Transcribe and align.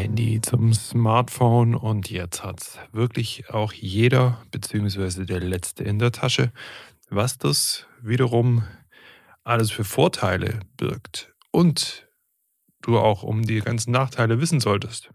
Handy 0.00 0.40
zum 0.40 0.72
Smartphone 0.72 1.74
und 1.74 2.08
jetzt 2.08 2.42
hat 2.42 2.62
es 2.62 2.78
wirklich 2.90 3.50
auch 3.50 3.74
jeder 3.74 4.42
beziehungsweise 4.50 5.26
der 5.26 5.40
Letzte 5.40 5.84
in 5.84 5.98
der 5.98 6.10
Tasche, 6.10 6.52
was 7.10 7.36
das 7.36 7.86
wiederum 8.00 8.64
alles 9.44 9.70
für 9.70 9.84
Vorteile 9.84 10.60
birgt 10.78 11.34
und 11.50 12.08
du 12.80 12.98
auch 12.98 13.22
um 13.22 13.42
die 13.42 13.60
ganzen 13.60 13.90
Nachteile 13.90 14.40
wissen 14.40 14.60
solltest. 14.60 15.10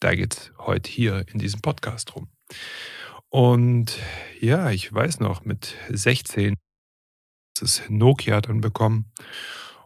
Da 0.00 0.14
geht 0.14 0.34
es 0.34 0.52
heute 0.56 0.90
hier 0.90 1.26
in 1.30 1.38
diesem 1.38 1.60
Podcast 1.60 2.16
rum. 2.16 2.28
Und 3.28 3.98
ja, 4.40 4.70
ich 4.70 4.90
weiß 4.90 5.20
noch, 5.20 5.44
mit 5.44 5.74
16 5.90 6.54
ist 7.56 7.62
es 7.62 7.82
Nokia 7.90 8.40
dann 8.40 8.62
bekommen 8.62 9.12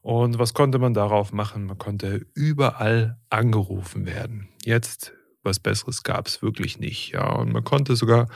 und 0.03 0.39
was 0.41 0.53
konnte 0.53 0.81
man 0.81 0.95
darauf 0.95 1.33
machen? 1.33 1.65
Man 1.65 1.79
konnte 1.79 2.27
überall 2.35 3.19
angerufen 3.31 4.05
werden. 4.05 4.49
Jetzt, 4.65 5.13
was 5.45 5.61
Besseres 5.61 6.03
gab 6.03 6.27
es 6.27 6.43
wirklich 6.43 6.81
nicht. 6.81 7.13
Ja, 7.13 7.31
und 7.31 7.53
man 7.53 7.63
konnte 7.63 7.95
sogar, 7.95 8.29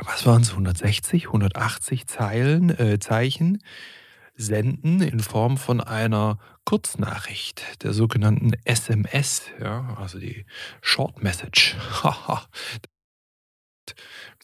was 0.00 0.24
waren 0.24 0.42
es, 0.42 0.50
160, 0.50 1.26
180 1.26 2.06
Zeilen, 2.06 2.70
äh, 2.70 3.00
Zeichen 3.00 3.62
senden 4.36 5.00
in 5.00 5.18
Form 5.18 5.56
von 5.56 5.80
einer 5.80 6.38
Kurznachricht, 6.64 7.82
der 7.82 7.92
sogenannten 7.92 8.52
SMS, 8.64 9.42
ja, 9.60 9.96
also 9.96 10.18
die 10.18 10.46
Short 10.80 11.22
Message. 11.22 11.76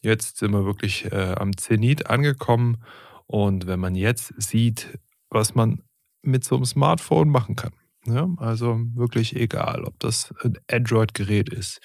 jetzt 0.03 0.39
sind 0.39 0.53
wir 0.53 0.65
wirklich 0.65 1.11
äh, 1.13 1.35
am 1.37 1.57
Zenit 1.57 2.07
angekommen 2.07 2.83
und 3.27 3.67
wenn 3.67 3.81
man 3.81 3.95
jetzt 3.95 4.33
sieht, 4.37 4.99
was 5.31 5.55
man 5.55 5.83
mit 6.23 6.45
so 6.45 6.57
einem 6.57 6.65
Smartphone 6.65 7.31
machen 7.31 7.57
kann. 7.57 7.73
Ja, 8.07 8.29
also 8.39 8.81
wirklich 8.95 9.37
egal, 9.37 9.85
ob 9.85 9.99
das 10.01 10.35
ein 10.43 10.59
Android-Gerät 10.71 11.51
ist, 11.51 11.81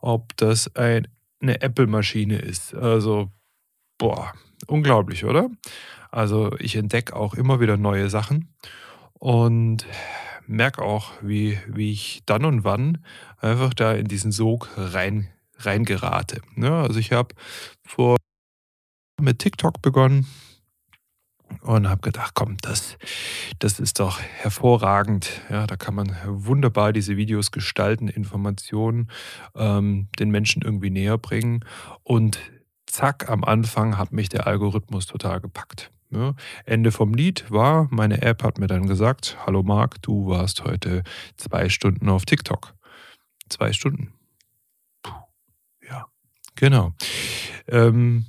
ob 0.00 0.36
das 0.36 0.74
ein, 0.76 1.08
eine 1.40 1.60
Apple-Maschine 1.60 2.38
ist. 2.38 2.74
Also, 2.74 3.30
boah, 3.98 4.32
unglaublich, 4.66 5.24
oder? 5.24 5.50
Also 6.10 6.56
ich 6.58 6.76
entdecke 6.76 7.14
auch 7.14 7.34
immer 7.34 7.60
wieder 7.60 7.76
neue 7.76 8.10
Sachen 8.10 8.54
und 9.12 9.86
merke 10.46 10.82
auch, 10.82 11.12
wie, 11.22 11.58
wie 11.68 11.92
ich 11.92 12.22
dann 12.26 12.44
und 12.44 12.64
wann 12.64 13.04
einfach 13.38 13.74
da 13.74 13.92
in 13.92 14.06
diesen 14.06 14.32
Sog 14.32 14.68
rein, 14.76 15.28
reingerate. 15.58 16.40
Ja, 16.56 16.82
also 16.82 16.98
ich 16.98 17.12
habe 17.12 17.34
vor 17.86 18.16
mit 19.20 19.38
TikTok 19.38 19.82
begonnen, 19.82 20.26
und 21.62 21.88
habe 21.88 22.00
gedacht, 22.00 22.32
komm, 22.34 22.56
das, 22.62 22.96
das 23.58 23.80
ist 23.80 24.00
doch 24.00 24.20
hervorragend. 24.20 25.30
Ja, 25.50 25.66
da 25.66 25.76
kann 25.76 25.94
man 25.94 26.16
wunderbar 26.24 26.92
diese 26.92 27.16
Videos 27.16 27.50
gestalten, 27.50 28.08
Informationen 28.08 29.10
ähm, 29.54 30.08
den 30.18 30.30
Menschen 30.30 30.62
irgendwie 30.62 30.90
näher 30.90 31.18
bringen. 31.18 31.64
Und 32.02 32.38
zack, 32.86 33.28
am 33.28 33.44
Anfang 33.44 33.98
hat 33.98 34.12
mich 34.12 34.28
der 34.28 34.46
Algorithmus 34.46 35.06
total 35.06 35.40
gepackt. 35.40 35.90
Ja, 36.12 36.34
Ende 36.64 36.90
vom 36.90 37.14
Lied 37.14 37.48
war, 37.50 37.86
meine 37.90 38.22
App 38.22 38.42
hat 38.42 38.58
mir 38.58 38.66
dann 38.66 38.86
gesagt, 38.86 39.36
hallo 39.46 39.62
Marc, 39.62 40.02
du 40.02 40.26
warst 40.26 40.64
heute 40.64 41.04
zwei 41.36 41.68
Stunden 41.68 42.08
auf 42.08 42.24
TikTok. 42.24 42.74
Zwei 43.48 43.72
Stunden. 43.72 44.12
Puh, 45.02 45.12
ja, 45.88 46.06
genau. 46.56 46.94
Ähm, 47.68 48.26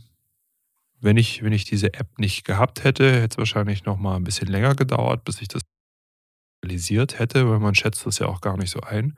wenn 1.02 1.18
ich, 1.18 1.44
wenn 1.44 1.54
ich 1.54 1.66
diese 1.66 1.94
App 1.94 2.18
nicht 2.18 2.46
gehabt 2.46 2.84
hätte, 2.84 3.12
hätte 3.12 3.34
es 3.34 3.38
wahrscheinlich 3.38 3.86
noch 3.86 3.98
mal 3.98 4.16
ein 4.16 4.24
bisschen 4.24 4.48
länger 4.48 4.76
gedauert, 4.76 5.26
bis 5.26 5.42
ich 5.42 5.48
das 5.48 5.64
realisiert 6.64 7.20
hätte, 7.20 7.50
weil 7.50 7.60
man 7.60 7.76
schätzt 7.76 8.06
das 8.06 8.20
ja 8.20 8.28
auch 8.28 8.42
gar 8.42 8.58
nicht 8.58 8.70
so 8.70 8.82
ein. 8.82 9.16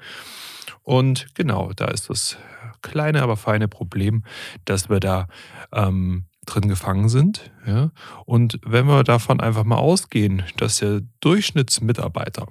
Und 0.81 1.33
genau, 1.35 1.71
da 1.73 1.85
ist 1.85 2.09
das 2.09 2.37
kleine, 2.81 3.21
aber 3.21 3.37
feine 3.37 3.67
Problem, 3.67 4.23
dass 4.65 4.89
wir 4.89 4.99
da 4.99 5.27
ähm, 5.73 6.25
drin 6.45 6.67
gefangen 6.67 7.09
sind. 7.09 7.51
Ja? 7.65 7.91
Und 8.25 8.59
wenn 8.65 8.87
wir 8.87 9.03
davon 9.03 9.39
einfach 9.39 9.63
mal 9.63 9.77
ausgehen, 9.77 10.43
dass 10.57 10.77
der 10.77 11.01
Durchschnittsmitarbeiter 11.21 12.47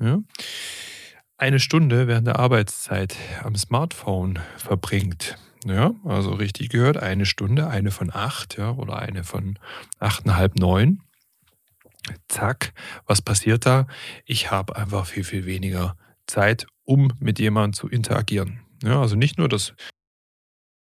ja, 0.00 0.18
eine 1.36 1.60
Stunde 1.60 2.06
während 2.06 2.26
der 2.26 2.38
Arbeitszeit 2.38 3.16
am 3.42 3.56
Smartphone 3.56 4.38
verbringt, 4.56 5.36
ja, 5.68 5.94
also 6.04 6.32
richtig 6.32 6.70
gehört, 6.70 6.96
eine 6.96 7.26
Stunde, 7.26 7.68
eine 7.68 7.90
von 7.90 8.10
acht, 8.12 8.56
ja, 8.56 8.70
oder 8.72 8.98
eine 8.98 9.24
von 9.24 9.58
achteinhalb, 9.98 10.56
neun. 10.56 11.02
Zack, 12.28 12.72
was 13.06 13.20
passiert 13.20 13.66
da? 13.66 13.86
Ich 14.24 14.50
habe 14.50 14.76
einfach 14.76 15.06
viel, 15.06 15.24
viel 15.24 15.44
weniger 15.44 15.96
Zeit, 16.26 16.66
um 16.84 17.12
mit 17.18 17.38
jemandem 17.38 17.72
zu 17.72 17.88
interagieren. 17.88 18.60
Ja, 18.82 19.00
also 19.00 19.16
nicht 19.16 19.38
nur, 19.38 19.48
dass 19.48 19.74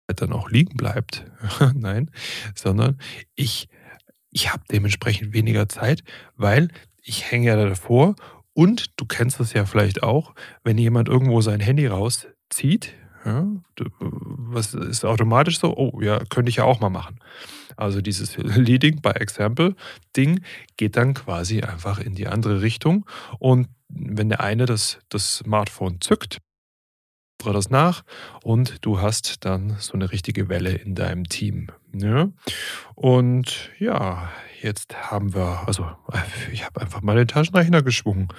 dann 0.07 0.33
auch 0.33 0.49
liegen 0.49 0.77
bleibt, 0.77 1.25
nein, 1.73 2.11
sondern 2.55 2.99
ich, 3.35 3.69
ich 4.29 4.51
habe 4.51 4.63
dementsprechend 4.71 5.33
weniger 5.33 5.69
Zeit, 5.69 6.03
weil 6.35 6.69
ich 7.01 7.31
hänge 7.31 7.47
ja 7.47 7.55
davor 7.55 8.15
und 8.53 8.99
du 8.99 9.05
kennst 9.05 9.39
das 9.39 9.53
ja 9.53 9.65
vielleicht 9.65 10.03
auch, 10.03 10.35
wenn 10.63 10.77
jemand 10.77 11.09
irgendwo 11.09 11.41
sein 11.41 11.59
Handy 11.59 11.87
rauszieht, 11.87 12.93
ja, 13.25 13.47
was 14.53 14.73
ist 14.73 15.05
automatisch 15.05 15.59
so? 15.59 15.75
Oh, 15.75 16.01
ja, 16.01 16.19
könnte 16.29 16.49
ich 16.49 16.57
ja 16.57 16.63
auch 16.63 16.79
mal 16.79 16.89
machen. 16.89 17.19
Also 17.75 18.01
dieses 18.01 18.37
Leading 18.37 19.01
by 19.01 19.09
Example 19.11 19.75
Ding 20.15 20.41
geht 20.77 20.95
dann 20.95 21.13
quasi 21.13 21.61
einfach 21.61 21.99
in 21.99 22.15
die 22.15 22.27
andere 22.27 22.61
Richtung. 22.61 23.05
Und 23.39 23.67
wenn 23.89 24.29
der 24.29 24.41
eine 24.41 24.65
das, 24.65 24.99
das 25.09 25.37
Smartphone 25.37 26.01
zückt, 26.01 26.39
das 27.51 27.69
nach 27.69 28.03
und 28.43 28.85
du 28.85 29.01
hast 29.01 29.43
dann 29.43 29.75
so 29.79 29.93
eine 29.93 30.11
richtige 30.11 30.47
Welle 30.47 30.71
in 30.71 30.95
deinem 30.95 31.25
Team. 31.25 31.67
Ja? 31.93 32.29
Und 32.95 33.71
ja, 33.79 34.29
jetzt 34.61 34.95
haben 35.11 35.33
wir, 35.33 35.63
also 35.67 35.87
ich 36.51 36.63
habe 36.63 36.79
einfach 36.79 37.01
mal 37.01 37.17
den 37.17 37.27
Taschenrechner 37.27 37.81
geschwungen. 37.81 38.29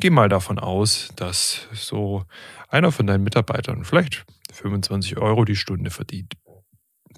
Geh 0.00 0.10
mal 0.10 0.28
davon 0.28 0.58
aus, 0.58 1.10
dass 1.16 1.68
so 1.72 2.24
einer 2.68 2.92
von 2.92 3.06
deinen 3.06 3.24
Mitarbeitern 3.24 3.84
vielleicht 3.84 4.24
25 4.52 5.18
Euro 5.18 5.44
die 5.44 5.56
Stunde 5.56 5.90
verdient 5.90 6.34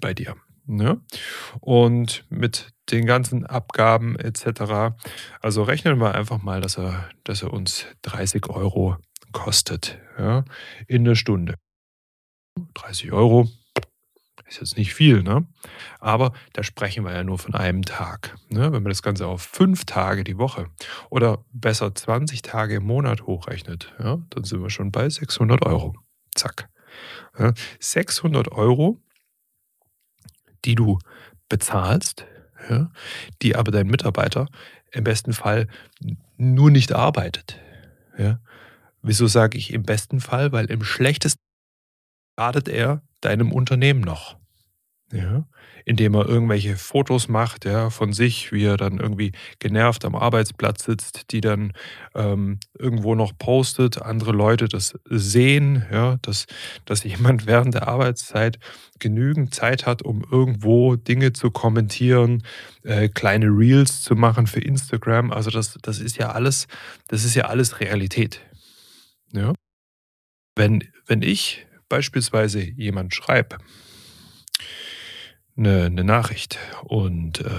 bei 0.01 0.13
dir. 0.13 0.35
Ne? 0.65 1.01
Und 1.61 2.25
mit 2.29 2.73
den 2.91 3.05
ganzen 3.05 3.45
Abgaben 3.45 4.17
etc. 4.17 4.95
Also 5.41 5.63
rechnen 5.63 5.99
wir 5.99 6.13
einfach 6.13 6.41
mal, 6.41 6.61
dass 6.61 6.77
er, 6.77 7.09
dass 7.23 7.41
er 7.41 7.53
uns 7.53 7.85
30 8.03 8.49
Euro 8.49 8.97
kostet 9.31 9.99
ja, 10.17 10.43
in 10.87 11.05
der 11.05 11.15
Stunde. 11.15 11.55
30 12.73 13.11
Euro 13.11 13.49
ist 14.49 14.59
jetzt 14.59 14.77
nicht 14.77 14.93
viel, 14.93 15.21
ne? 15.23 15.45
aber 15.99 16.33
da 16.53 16.63
sprechen 16.63 17.05
wir 17.05 17.13
ja 17.13 17.23
nur 17.23 17.37
von 17.37 17.53
einem 17.53 17.83
Tag. 17.83 18.35
Ne? 18.49 18.71
Wenn 18.71 18.83
man 18.83 18.89
das 18.89 19.03
Ganze 19.03 19.27
auf 19.27 19.43
fünf 19.43 19.85
Tage 19.85 20.23
die 20.23 20.37
Woche 20.37 20.67
oder 21.09 21.45
besser 21.51 21.93
20 21.93 22.41
Tage 22.41 22.75
im 22.75 22.83
Monat 22.83 23.23
hochrechnet, 23.23 23.93
ja, 23.99 24.17
dann 24.29 24.43
sind 24.43 24.61
wir 24.61 24.69
schon 24.69 24.91
bei 24.91 25.09
600 25.09 25.65
Euro. 25.65 25.95
Zack. 26.35 26.69
Ja, 27.37 27.53
600 27.79 28.51
Euro, 28.51 28.99
die 30.65 30.75
du 30.75 30.99
bezahlst, 31.47 32.25
ja, 32.69 32.91
die 33.41 33.55
aber 33.55 33.71
dein 33.71 33.87
Mitarbeiter 33.87 34.47
im 34.91 35.03
besten 35.03 35.33
Fall 35.33 35.67
nur 36.37 36.71
nicht 36.71 36.91
arbeitet. 36.91 37.59
Ja. 38.17 38.39
Wieso 39.01 39.27
sage 39.27 39.57
ich 39.57 39.73
im 39.73 39.83
besten 39.83 40.19
Fall? 40.19 40.51
Weil 40.51 40.65
im 40.65 40.83
schlechtesten 40.83 41.41
schadet 42.37 42.67
er 42.67 43.01
deinem 43.21 43.51
Unternehmen 43.51 44.01
noch. 44.01 44.37
Ja, 45.11 45.45
indem 45.85 46.13
er 46.13 46.27
irgendwelche 46.27 46.77
Fotos 46.77 47.29
macht, 47.29 47.65
ja, 47.65 47.89
von 47.89 48.13
sich, 48.13 48.51
wie 48.51 48.63
er 48.63 48.77
dann 48.77 48.99
irgendwie 48.99 49.31
genervt 49.57 50.05
am 50.05 50.13
Arbeitsplatz 50.13 50.83
sitzt, 50.83 51.31
die 51.31 51.41
dann 51.41 51.73
ähm, 52.13 52.59
irgendwo 52.77 53.15
noch 53.15 53.35
postet, 53.35 53.99
andere 53.99 54.31
Leute 54.31 54.67
das 54.67 54.93
sehen, 55.09 55.83
ja, 55.91 56.17
dass, 56.21 56.45
dass 56.85 57.03
jemand 57.05 57.47
während 57.47 57.73
der 57.73 57.87
Arbeitszeit 57.87 58.59
genügend 58.99 59.55
Zeit 59.55 59.87
hat, 59.87 60.03
um 60.03 60.23
irgendwo 60.29 60.95
Dinge 60.95 61.33
zu 61.33 61.49
kommentieren, 61.49 62.43
äh, 62.83 63.09
kleine 63.09 63.47
Reels 63.47 64.03
zu 64.03 64.15
machen 64.15 64.45
für 64.45 64.61
Instagram. 64.61 65.31
Also 65.31 65.49
das, 65.49 65.79
das 65.81 65.99
ist 65.99 66.17
ja 66.19 66.33
alles, 66.33 66.67
das 67.07 67.25
ist 67.25 67.33
ja 67.33 67.45
alles 67.45 67.79
Realität. 67.79 68.41
Ja? 69.33 69.53
Wenn, 70.57 70.83
wenn 71.07 71.21
ich 71.21 71.65
beispielsweise 71.89 72.61
jemand 72.61 73.13
schreibe, 73.15 73.57
'ne 75.57 75.89
'ne 75.89 76.03
Nachricht 76.03 76.57
und, 76.83 77.41
äh, 77.41 77.49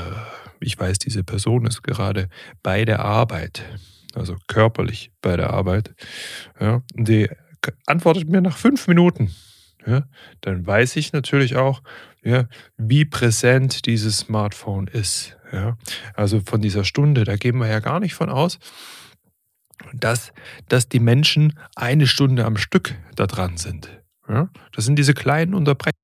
ich 0.60 0.78
weiß, 0.78 0.98
diese 0.98 1.24
Person 1.24 1.66
ist 1.66 1.82
gerade 1.82 2.28
bei 2.62 2.84
der 2.84 3.00
Arbeit, 3.04 3.62
also 4.14 4.36
körperlich 4.48 5.12
bei 5.22 5.36
der 5.36 5.50
Arbeit, 5.52 5.94
ja, 6.60 6.82
die 6.94 7.28
antwortet 7.86 8.28
mir 8.28 8.40
nach 8.42 8.56
5 8.58 8.88
Minuten, 8.88 9.34
ja, 9.86 10.04
dann 10.42 10.66
weiß 10.66 10.96
ich 10.96 11.12
natürlich 11.12 11.56
auch, 11.56 11.82
ja, 12.24 12.46
wie 12.78 13.04
präsent 13.06 13.86
dieses 13.86 14.18
Smartphone 14.20 14.88
ist, 14.88 15.36
ja. 15.52 15.76
Also, 16.14 16.40
von 16.46 16.60
dieser 16.62 16.84
Stunde, 16.84 17.24
da 17.24 17.36
gehen 17.36 17.58
wir 17.58 17.68
ja 17.68 17.80
gar 17.80 18.00
nicht 18.00 18.14
von 18.14 18.30
aus, 18.30 18.58
dass 19.92 20.32
dass 20.68 20.88
die 20.88 21.00
Menschen 21.00 21.58
eine 21.76 22.06
Stunde 22.06 22.44
am 22.44 22.56
Stück 22.56 22.94
da 23.16 23.26
dran 23.26 23.56
sind, 23.56 23.90
ja? 24.28 24.48
Das 24.72 24.84
sind 24.84 24.96
diese 24.96 25.14
kleinen 25.14 25.54
Unterbrech 25.54 25.94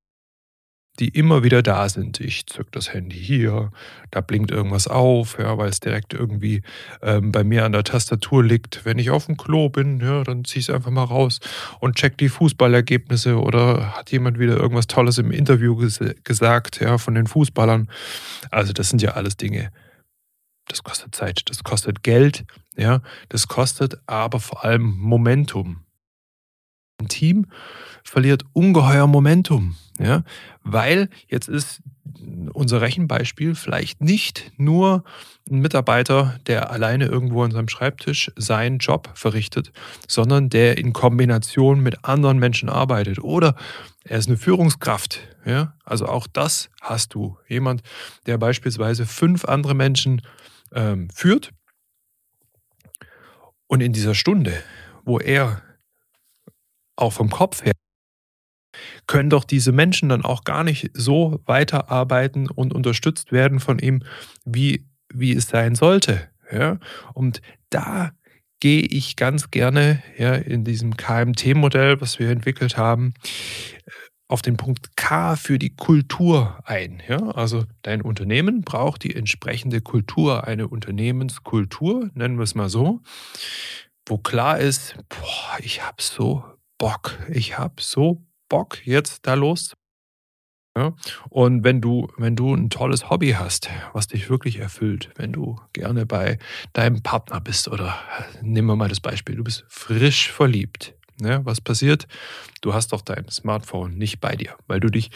die 0.99 1.09
immer 1.09 1.43
wieder 1.43 1.61
da 1.61 1.89
sind. 1.89 2.19
Ich 2.19 2.47
zücke 2.47 2.71
das 2.71 2.93
Handy 2.93 3.17
hier, 3.17 3.71
da 4.11 4.21
blinkt 4.21 4.51
irgendwas 4.51 4.87
auf, 4.87 5.37
ja, 5.39 5.57
weil's 5.57 5.79
direkt 5.79 6.13
irgendwie, 6.13 6.63
ähm, 7.01 7.31
bei 7.31 7.43
mir 7.43 7.65
an 7.65 7.73
der 7.73 7.83
Tastatur 7.83 8.43
liegt. 8.43 8.83
Wenn 8.85 8.97
ich 8.97 9.11
aufm 9.11 9.37
Klo 9.37 9.69
bin, 9.69 9.99
ja, 9.99 10.23
dann 10.23 10.43
ziehe 10.43 10.59
ich's 10.59 10.69
einfach 10.69 10.91
mal 10.91 11.03
raus 11.03 11.39
und 11.79 11.95
checke 11.95 12.17
die 12.17 12.29
Fußballergebnisse 12.29 13.39
oder 13.39 13.95
hat 13.95 14.11
jemand 14.11 14.39
wieder 14.39 14.57
irgendwas 14.57 14.87
Tolles 14.87 15.17
im 15.17 15.31
Interview 15.31 15.75
gese 15.75 16.15
gesagt, 16.23 16.79
ja, 16.79 16.97
von 16.97 17.13
den 17.15 17.27
Fußballern. 17.27 17.89
Also, 18.49 18.73
das 18.73 18.89
sind 18.89 19.01
ja 19.01 19.11
alles 19.11 19.37
Dinge 19.37 19.71
das 20.67 20.83
kostet 20.83 21.15
Zeit, 21.15 21.41
das 21.45 21.63
kostet 21.63 22.03
Geld, 22.03 22.45
ja, 22.77 23.01
das 23.29 23.47
kostet 23.47 23.97
aber 24.07 24.39
vor 24.39 24.63
allem 24.65 24.97
Momentum. 24.97 25.81
'N 26.99 27.07
Team 27.09 27.45
verliert 28.03 28.43
ungeheuer 28.53 29.07
Momentum, 29.07 29.75
ja, 29.99 30.23
weil 30.63 31.09
jetzt 31.27 31.47
ist 31.49 31.81
unser 32.53 32.81
Rechenbeispiel 32.81 33.53
vielleicht 33.55 34.01
nicht 34.01 34.51
nur 34.57 35.03
'n 35.49 35.59
Mitarbeiter, 35.59 36.39
der 36.47 36.71
alleine 36.71 37.05
irgendwo 37.05 37.43
an 37.43 37.51
seinem 37.51 37.67
Schreibtisch 37.69 38.31
seinen 38.35 38.79
Job 38.79 39.11
verrichtet, 39.13 39.71
sondern 40.07 40.49
der 40.49 40.77
in 40.79 40.93
Kombination 40.93 41.81
mit 41.81 42.03
anderen 42.05 42.39
Menschen 42.39 42.69
arbeitet 42.69 43.19
oder 43.19 43.55
er 44.05 44.17
ist 44.19 44.29
'ne 44.29 44.37
Führungskraft, 44.37 45.19
ja? 45.45 45.75
Also, 45.85 46.07
auch 46.07 46.27
das 46.27 46.69
hast 46.81 47.13
du. 47.13 47.37
Jemand, 47.47 47.81
der 48.25 48.37
beispielsweise 48.39 49.05
5 49.05 49.45
andere 49.45 49.75
Menschen, 49.75 50.21
ähm, 50.73 51.09
führt 51.13 51.51
und 53.67 53.81
in 53.81 53.93
dieser 53.93 54.15
Stunde, 54.15 54.53
wo 55.05 55.19
er 55.19 55.61
auch 56.95 57.13
vom 57.13 57.29
Kopf 57.29 57.63
her 57.63 57.73
können 59.07 59.29
doch 59.29 59.43
diese 59.43 59.71
Menschen 59.71 60.09
dann 60.09 60.23
auch 60.23 60.43
gar 60.43 60.63
nicht 60.63 60.91
so 60.93 61.39
weiterarbeiten 61.45 62.49
und 62.49 62.73
unterstützt 62.73 63.31
werden 63.31 63.59
von 63.59 63.79
ihm, 63.79 64.03
wie 64.45 64.85
wie 65.13 65.33
es 65.33 65.47
sein 65.47 65.73
sollte, 65.73 66.27
ja? 66.51 66.79
Und 67.13 67.41
da 67.69 68.11
gehe 68.59 68.81
ich 68.81 69.15
ganz 69.15 69.51
gerne, 69.51 70.03
ja, 70.17 70.33
in 70.35 70.65
diesem 70.65 70.97
KMT-Modell, 70.97 72.01
was 72.01 72.19
wir 72.19 72.29
entwickelt 72.29 72.75
haben, 72.75 73.13
auf 74.29 74.41
den 74.41 74.57
Punkt 74.57 74.95
K 74.97 75.35
für 75.37 75.59
die 75.59 75.75
Kultur 75.75 76.59
ein, 76.65 77.01
ja? 77.07 77.17
Also, 77.31 77.63
dein 77.83 78.01
Unternehmen 78.01 78.61
braucht 78.61 79.03
die 79.03 79.15
entsprechende 79.15 79.81
Kultur, 79.81 80.47
eine 80.47 80.67
Unternehmenskultur, 80.67 82.09
nennen 82.13 82.37
wir's 82.39 82.55
mal 82.55 82.69
so, 82.69 83.01
wo 84.07 84.17
klar 84.17 84.59
ist: 84.59 84.95
„Boah, 85.09 85.57
ich 85.59 85.83
habe 85.85 86.01
so 86.01 86.43
Bock. 86.77 87.17
Ich 87.29 87.57
habe 87.57 87.75
so 87.81 88.23
Bock, 88.49 88.85
jetzt 88.85 89.27
da 89.27 89.33
los“ 89.35 89.73
ja? 90.77 90.93
Und 91.29 91.63
wenn 91.63 91.81
du 91.81 92.07
wenn 92.17 92.35
du 92.35 92.53
'n 92.53 92.69
tolles 92.69 93.09
Hobby 93.09 93.31
hast, 93.33 93.69
was 93.93 94.07
dich 94.07 94.29
wirklich 94.29 94.59
erfüllt, 94.59 95.09
wenn 95.15 95.33
du 95.33 95.57
gerne 95.73 96.05
bei 96.05 96.37
deinem 96.73 97.01
Partner 97.03 97.41
bist 97.41 97.67
oder 97.67 97.95
nehmen 98.41 98.67
wir 98.67 98.75
mal 98.75 98.89
das 98.89 98.99
Beispiel, 99.01 99.35
du 99.35 99.43
bist 99.43 99.65
frisch 99.69 100.31
verliebt, 100.31 100.95
ne? 101.19 101.41
Was 101.43 101.61
passiert? 101.61 102.07
Du 102.61 102.73
hast 102.73 102.93
doch 102.93 103.01
dein 103.01 103.29
Smartphone 103.29 103.97
nicht 103.97 104.19
bei 104.19 104.35
dir, 104.35 104.55
weil 104.67 104.79
du 104.79 104.89
dich 104.89 105.09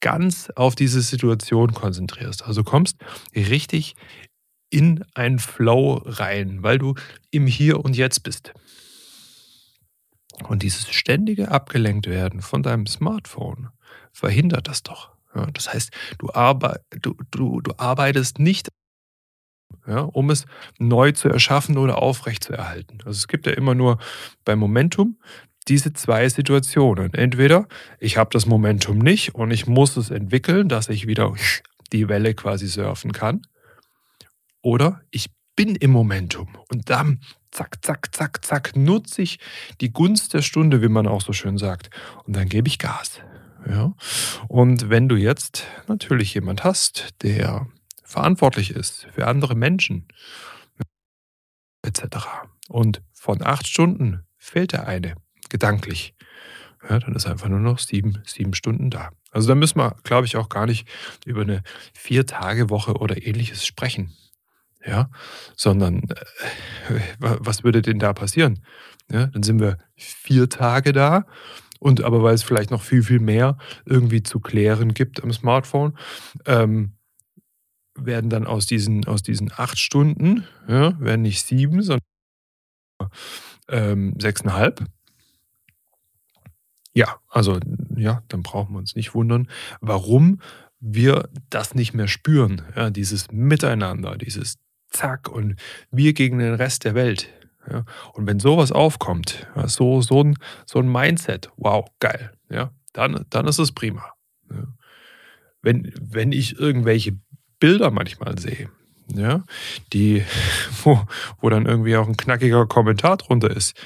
ganz 0.00 0.50
auf 0.54 0.74
diese 0.74 1.00
Situation 1.02 1.74
konzentrierst. 1.74 2.44
Also, 2.44 2.64
kommst 2.64 2.98
richtig 3.34 3.94
in 4.70 5.04
einen 5.14 5.38
Flow 5.38 6.02
rein, 6.04 6.62
weil 6.62 6.78
du 6.78 6.94
im 7.30 7.46
Hier 7.46 7.84
und 7.84 7.96
Jetzt 7.96 8.22
bist. 8.22 8.52
Und 10.46 10.62
dieses 10.62 10.88
ständige 10.90 11.50
Abgelenktwerden 11.50 12.42
von 12.42 12.62
deinem 12.62 12.86
Smartphone 12.86 13.68
verhindert 14.12 14.68
das 14.68 14.82
doch, 14.82 15.10
ja? 15.34 15.46
Das 15.52 15.72
heißt, 15.72 15.90
du 16.18 16.30
arbei 16.30 16.78
du 17.00 17.14
du 17.30 17.60
du 17.60 17.72
arbeitest 17.76 18.38
nicht 18.38 18.68
ja, 19.86 20.00
um 20.00 20.30
es 20.30 20.46
neu 20.78 21.12
zu 21.12 21.28
erschaffen 21.28 21.78
oder 21.78 22.02
aufrechtzuerhalten. 22.02 22.98
Also, 23.04 23.18
es 23.18 23.28
gibt 23.28 23.46
ja 23.46 23.52
immer 23.52 23.74
nur 23.74 23.98
beim 24.44 24.58
Momentum 24.58 25.18
diese 25.66 25.92
2 25.92 26.28
Situationen. 26.30 27.12
Entweder 27.14 27.66
ich 27.98 28.16
habe 28.16 28.30
das 28.32 28.46
Momentum 28.46 28.98
nicht 28.98 29.34
und 29.34 29.50
ich 29.50 29.66
muss 29.66 29.96
es 29.96 30.10
entwickeln, 30.10 30.68
dass 30.68 30.88
ich 30.88 31.06
wieder 31.06 31.34
die 31.92 32.08
Welle 32.08 32.34
quasi 32.34 32.66
surfen 32.66 33.12
kann 33.12 33.42
oder 34.62 35.02
ich 35.10 35.30
bin 35.56 35.74
im 35.74 35.90
Momentum 35.90 36.56
und 36.70 36.88
dann 36.88 37.20
zack, 37.50 37.84
zack, 37.84 38.14
zack, 38.14 38.44
zack, 38.44 38.76
nutze 38.76 39.22
ich 39.22 39.38
die 39.80 39.92
Gunst 39.92 40.34
der 40.34 40.42
Stunde, 40.42 40.82
wie 40.82 40.88
man 40.88 41.06
auch 41.06 41.20
so 41.20 41.32
schön 41.32 41.58
sagt, 41.58 41.90
und 42.24 42.36
dann 42.36 42.48
gebe 42.48 42.68
ich 42.68 42.78
Gas, 42.78 43.20
ja? 43.68 43.92
Und 44.46 44.88
wenn 44.88 45.08
du 45.08 45.16
jetzt 45.16 45.66
natürlich 45.88 46.34
jemand 46.34 46.62
hast, 46.62 47.08
der 47.22 47.66
verantwortlich 48.08 48.70
ist 48.72 49.08
für 49.12 49.26
andere 49.28 49.54
Menschen 49.56 50.08
et 51.84 51.96
cetera, 51.98 52.44
und 52.68 53.02
von 53.14 53.42
8 53.42 53.66
Stunden 53.66 54.24
fehlt 54.38 54.72
der 54.72 54.88
eine 54.88 55.14
gedanklich, 55.50 56.14
ja, 56.88 56.98
dann 57.00 57.14
ist 57.16 57.26
einfach 57.26 57.48
nur 57.48 57.60
noch 57.60 57.78
7 57.80 58.22
7 58.26 58.54
Stunden 58.54 58.90
da. 58.90 59.10
Also, 59.32 59.48
da 59.48 59.54
müssen 59.56 59.78
wir, 59.80 59.96
glaube 60.04 60.26
ich, 60.26 60.36
auch 60.36 60.48
gar 60.50 60.66
nicht 60.66 60.88
über 61.26 61.44
'ne 61.44 61.62
Vier-Tage-Woche 61.94 62.94
oder 62.94 63.24
Ähnliches 63.26 63.66
sprechen, 63.66 64.14
ja? 64.86 65.10
Sondern, 65.56 66.04
äh, 66.10 67.00
wa 67.20 67.38
was 67.40 67.64
würde 67.64 67.82
denn 67.82 67.98
da 68.00 68.12
passieren? 68.14 68.64
Ja, 69.12 69.26
dann 69.28 69.42
sind 69.44 69.60
wir 69.60 69.78
4 69.96 70.48
Tage 70.50 70.92
da 70.92 71.26
und 71.80 72.02
aber 72.04 72.22
weil's 72.24 72.44
vielleicht 72.44 72.70
noch 72.72 72.82
viel, 72.82 73.02
viel 73.04 73.20
mehr 73.20 73.58
irgendwie 73.86 74.22
zu 74.24 74.40
klären 74.40 74.94
gibt 74.94 75.22
am 75.24 75.32
Smartphone, 75.32 75.98
ähm, 76.46 76.94
werden 78.04 78.30
dann 78.30 78.46
aus 78.46 78.66
diesen 78.66 79.06
aus 79.06 79.22
diesen 79.22 79.50
8 79.56 79.78
Stunden, 79.78 80.44
ja, 80.68 80.98
werden 81.00 81.22
nicht 81.22 81.44
7, 81.46 81.82
son 81.82 81.98
ähm, 83.68 84.14
6,5. 84.18 84.86
Ja, 86.94 87.18
also, 87.28 87.58
ja, 87.96 88.22
dann 88.28 88.42
brauchen 88.42 88.72
wir 88.74 88.78
uns 88.78 88.96
nicht 88.96 89.14
wundern, 89.14 89.48
warum 89.80 90.40
wir 90.80 91.28
das 91.50 91.74
nicht 91.74 91.94
mehr 91.94 92.08
spüren, 92.08 92.62
ja, 92.76 92.90
dieses 92.90 93.30
Miteinander, 93.32 94.16
dieses 94.16 94.56
Zack 94.90 95.28
und 95.28 95.56
wir 95.90 96.12
gegen 96.14 96.38
den 96.38 96.54
Rest 96.54 96.84
der 96.84 96.94
Welt, 96.94 97.28
ja? 97.70 97.84
Und 98.14 98.26
wenn 98.26 98.40
so 98.40 98.56
was 98.56 98.72
aufkommt, 98.72 99.46
ja, 99.56 99.68
so 99.68 100.00
so 100.00 100.20
'n 100.22 100.36
so 100.66 100.78
'n 100.80 100.90
Mindset, 100.90 101.50
wow, 101.56 101.86
geil, 102.00 102.32
ja, 102.50 102.70
dann 102.94 103.26
dann 103.30 103.46
ist 103.46 103.58
es 103.58 103.72
prima, 103.72 104.04
ja? 104.50 104.64
Wenn 105.62 105.92
wenn 106.00 106.32
ich 106.32 106.58
irgendwelche 106.58 107.18
Bilder 107.60 107.90
manchmal 107.90 108.38
sehe, 108.38 108.70
ja, 109.14 109.44
die 109.92 110.22
wo 110.84 111.00
wo 111.40 111.50
dann 111.50 111.66
irgendwie 111.66 111.96
auch 111.96 112.08
'n 112.08 112.16
knackiger 112.16 112.66
Kommentar 112.66 113.16
drunter 113.16 113.50
ist, 113.50 113.76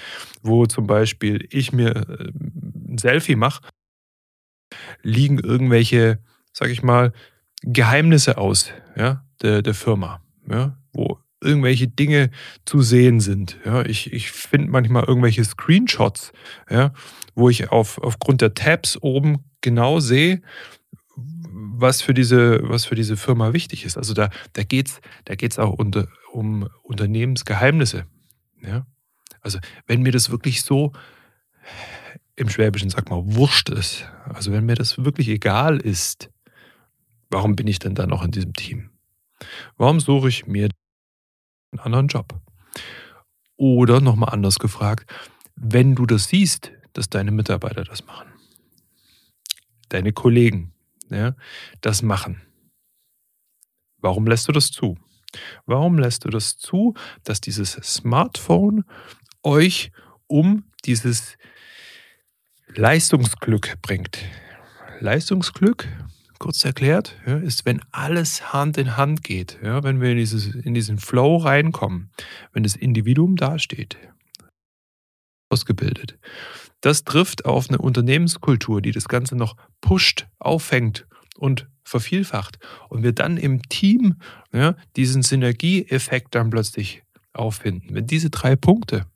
wo 0.43 0.67
zum 0.67 0.87
Beispiel 0.87 1.47
ich 1.51 1.73
mir, 1.73 1.91
äh, 1.97 2.29
'n 2.35 2.99
Selfie 2.99 3.37
mache 3.37 3.63
liegen 5.05 5.39
irgendwelche, 5.39 6.19
sage 6.53 6.73
ich 6.73 6.83
mal, 6.83 7.13
Geheimnisse 7.65 8.39
aus, 8.39 8.71
ja, 8.97 9.25
der 9.43 9.63
der 9.63 9.75
Firma, 9.75 10.21
ja, 10.51 10.77
wo 10.93 11.19
irgendwelche 11.41 11.89
Dinge 11.89 12.31
zu 12.65 12.83
sehen 12.83 13.21
sind, 13.21 13.59
ja? 13.65 13.85
Ich 13.85 14.13
ich 14.13 14.31
finde 14.33 14.71
manchmal 14.71 15.05
irgendwelche 15.05 15.45
Screenshots, 15.45 16.33
ja, 16.71 16.93
wo 17.35 17.49
ich 17.49 17.71
auf 17.71 17.99
aufgrund 18.03 18.41
der 18.43 18.55
Tabs 18.55 18.97
oben 19.01 19.45
genau 19.61 20.01
sehe, 20.01 20.43
was 21.83 22.01
für 22.03 22.15
diese 22.15 22.61
was 22.69 22.87
für 22.87 22.95
diese 22.95 23.19
Firma 23.19 23.53
wichtig 23.53 23.85
ist. 23.85 23.99
Also, 23.99 24.15
da 24.15 24.31
da 24.55 24.63
geht's 24.65 25.01
da 25.27 25.35
geht's 25.35 25.59
auch 25.59 25.75
unter 25.75 26.09
um 26.33 26.69
Unternehmensgeheimnisse, 26.83 28.07
ja? 28.63 28.87
Also, 29.43 29.59
wenn 29.87 30.03
mir 30.03 30.13
das 30.13 30.31
wirklich 30.31 30.63
so 30.63 30.93
im 32.37 32.49
Schwäbischen 32.49 32.89
sagt 32.91 33.11
man 33.11 33.35
Wurst 33.35 33.69
ist, 33.69 34.09
also, 34.25 34.53
wenn 34.53 34.65
mir 34.65 34.77
das 34.77 35.05
wirklich 35.05 35.29
egal 35.29 35.79
ist, 35.79 36.31
warum 37.31 37.57
bin 37.57 37.67
ich 37.67 37.79
denn 37.79 37.95
dann 37.95 38.09
noch 38.11 38.25
in 38.25 38.31
diesem 38.31 38.55
Team? 38.55 38.91
Warum 39.77 40.01
suche 40.01 40.29
ich 40.31 40.47
mir 40.47 40.71
'n 41.73 41.81
anderen 41.81 42.09
Job? 42.09 42.41
Oder 43.57 44.01
noch 44.01 44.17
mal 44.17 44.29
anders 44.29 44.59
gefragt, 44.59 45.11
wenn 45.57 45.95
du 45.95 46.07
das 46.07 46.29
siehst, 46.29 46.73
dass 46.95 47.09
deine 47.11 47.31
Mitarbeiter 47.33 47.85
das 47.85 48.07
machen 48.07 48.33
deine 49.93 50.13
Kollegen, 50.13 50.73
ja, 51.13 51.35
das 51.81 52.03
machen. 52.03 52.41
Warum 53.99 54.27
lässt 54.27 54.49
du 54.49 54.53
das 54.53 54.71
zu? 54.71 54.99
Warum 55.65 55.99
lässt 55.99 56.25
du 56.25 56.29
das 56.29 56.59
zu, 56.59 56.95
dass 57.25 57.41
dieses 57.41 57.73
Smartphone 57.73 58.85
euch 59.43 59.93
um 60.27 60.65
dieses 60.85 61.37
Leistungsglück 62.75 63.81
bringt? 63.81 64.19
Leistungsglück, 65.01 65.89
kurz 66.39 66.65
erklärt, 66.65 67.17
ist, 67.43 67.65
wenn 67.65 67.81
alles 67.91 68.53
Hand 68.53 68.77
in 68.77 68.97
Hand 68.97 69.25
geht, 69.25 69.59
ja, 69.63 69.83
wenn 69.83 70.01
wir 70.01 70.11
in, 70.11 70.17
dieses, 70.17 70.55
in 70.55 70.75
diesen 70.75 70.99
Flow 70.99 71.37
reinkommen, 71.37 72.11
wenn 72.53 72.63
das 72.63 72.77
Individuum 72.77 73.37
dasteht, 73.37 73.97
ausgebildet. 75.49 76.19
Das 76.83 77.05
trifft 77.05 77.47
auf 77.47 77.71
eine 77.71 77.79
Unternehmenskultur, 77.79 78.83
die 78.83 78.91
das 78.91 79.09
Ganze 79.09 79.37
noch 79.37 79.57
pusht, 79.81 80.27
auffängt 80.39 81.07
und 81.37 81.69
vervielfacht. 81.85 82.59
Und 82.89 83.03
wir 83.03 83.13
dann 83.13 83.39
im 83.39 83.63
Team 83.63 84.17
ja, 84.53 84.75
diesen 84.97 85.23
Synergieeffekt 85.23 86.35
dann 86.35 86.51
plötzlich 86.51 87.03
auffinden. 87.33 87.95
Wenn 87.95 88.07
diese 88.07 88.31
drei 88.31 88.57
Punkte 88.57 89.07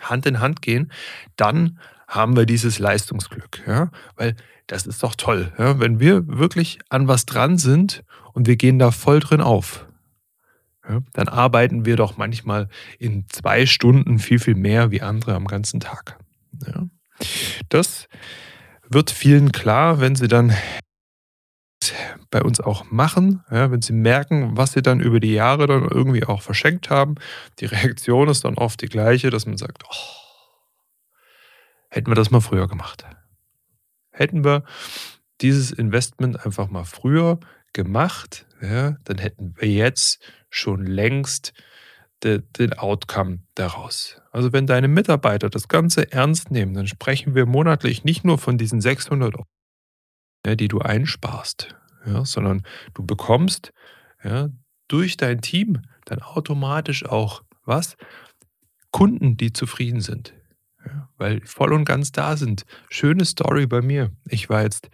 Hand 0.00 0.26
in 0.26 0.40
Hand 0.40 0.62
gehen, 0.62 0.92
dann 1.36 1.78
haben 2.06 2.36
wir 2.36 2.46
dieses 2.46 2.78
Leistungsglück. 2.78 3.62
Ja? 3.66 3.90
Weil 4.14 4.36
das 4.66 4.86
ist 4.86 5.02
doch 5.02 5.14
toll, 5.16 5.52
ja? 5.58 5.80
wenn 5.80 6.00
wir 6.00 6.26
wirklich 6.26 6.78
an 6.88 7.08
was 7.08 7.26
dran 7.26 7.58
sind 7.58 8.04
und 8.32 8.46
wir 8.46 8.56
gehen 8.56 8.78
da 8.78 8.92
voll 8.92 9.20
drin 9.20 9.40
auf. 9.40 9.86
Ja? 10.88 11.00
Dann 11.12 11.28
arbeiten 11.28 11.84
wir 11.84 11.96
doch 11.96 12.16
manchmal 12.16 12.68
in 12.98 13.24
zwei 13.28 13.66
Stunden 13.66 14.20
viel, 14.20 14.38
viel 14.38 14.54
mehr 14.54 14.92
wie 14.92 15.02
andere 15.02 15.34
am 15.34 15.46
ganzen 15.46 15.80
Tag. 15.80 16.18
Ja? 16.66 16.88
Das 17.68 18.08
wird 18.88 19.10
vielen 19.10 19.52
klar, 19.52 20.00
wenn 20.00 20.14
sie 20.14 20.28
dann 20.28 20.54
bei 22.30 22.42
uns 22.42 22.60
auch 22.60 22.90
machen, 22.90 23.44
ja, 23.50 23.70
wenn 23.70 23.82
sie 23.82 23.92
merken, 23.92 24.56
was 24.56 24.72
sie 24.72 24.82
dann 24.82 25.00
über 25.00 25.20
die 25.20 25.32
Jahre 25.32 25.66
dann 25.66 25.84
irgendwie 25.84 26.24
auch 26.24 26.42
verschenkt 26.42 26.90
haben. 26.90 27.14
Die 27.60 27.66
Reaktion 27.66 28.28
ist 28.28 28.44
dann 28.44 28.54
oft 28.54 28.80
die 28.82 28.88
gleiche, 28.88 29.30
dass 29.30 29.46
man 29.46 29.56
sagt, 29.56 29.84
oh, 29.88 31.16
hätten 31.88 32.10
wir 32.10 32.14
das 32.14 32.30
mal 32.30 32.40
früher 32.40 32.66
gemacht. 32.66 33.06
Hätten 34.10 34.44
wir 34.44 34.64
dieses 35.40 35.70
Investment 35.70 36.44
einfach 36.44 36.68
mal 36.68 36.84
früher 36.84 37.38
gemacht, 37.72 38.46
ja, 38.62 38.96
dann 39.04 39.18
hätten 39.18 39.54
wir 39.56 39.68
jetzt 39.68 40.20
schon 40.48 40.86
längst 40.86 41.52
de, 42.22 42.42
den 42.58 42.72
Outcome 42.72 43.40
daraus. 43.54 44.20
Also 44.30 44.52
wenn 44.52 44.66
deine 44.66 44.88
Mitarbeiter 44.88 45.50
das 45.50 45.68
Ganze 45.68 46.12
ernst 46.12 46.50
nehmen, 46.50 46.74
dann 46.74 46.86
sprechen 46.86 47.34
wir 47.34 47.46
monatlich 47.46 48.04
nicht 48.04 48.24
nur 48.24 48.38
von 48.38 48.58
diesen 48.58 48.80
600 48.80 49.34
Euro, 49.34 49.44
die 50.46 50.68
du 50.68 50.80
einsparst, 50.80 51.74
ja, 52.06 52.24
sondern 52.24 52.62
du 52.94 53.04
bekommst 53.04 53.72
ja, 54.22 54.48
durch 54.88 55.16
dein 55.16 55.40
Team 55.40 55.82
dann 56.04 56.22
automatisch 56.22 57.04
auch 57.04 57.42
was? 57.64 57.96
Kunden, 58.92 59.36
die 59.36 59.52
zufrieden 59.52 60.00
sind. 60.00 60.34
Ja, 60.84 61.08
weil 61.16 61.40
voll 61.44 61.72
und 61.72 61.84
ganz 61.84 62.12
da 62.12 62.36
sind. 62.36 62.64
Schöne 62.88 63.24
Story 63.24 63.66
bei 63.66 63.82
mir. 63.82 64.12
Ich 64.24 64.48
war 64.48 64.62
jetzt, 64.62 64.88